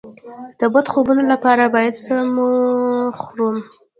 [0.59, 2.49] د بد خوبونو لپاره باید څه مه
[3.21, 3.57] خورم؟